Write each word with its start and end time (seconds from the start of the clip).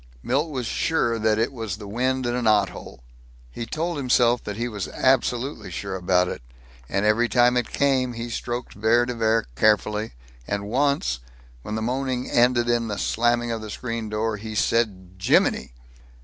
Milt 0.23 0.49
was 0.49 0.65
sure 0.65 1.19
that 1.19 1.37
it 1.37 1.53
was 1.53 1.77
the 1.77 1.87
wind 1.87 2.25
in 2.25 2.33
a 2.35 2.41
knothole. 2.41 3.03
He 3.51 3.67
told 3.67 3.97
himself 3.97 4.43
that 4.45 4.55
he 4.57 4.67
was 4.67 4.87
absolutely 4.87 5.69
sure 5.69 5.93
about 5.95 6.27
it. 6.27 6.41
And 6.89 7.05
every 7.05 7.29
time 7.29 7.55
it 7.55 7.69
came 7.71 8.13
he 8.13 8.31
stroked 8.31 8.73
Vere 8.73 9.05
de 9.05 9.13
Vere 9.13 9.45
carefully, 9.55 10.13
and 10.47 10.63
once, 10.67 11.19
when 11.61 11.75
the 11.75 11.83
moaning 11.83 12.27
ended 12.31 12.67
in 12.67 12.87
the 12.87 12.97
slamming 12.97 13.51
of 13.51 13.61
the 13.61 13.69
screen 13.69 14.09
door, 14.09 14.37
he 14.37 14.55
said, 14.55 15.17
"Jiminy!" 15.21 15.71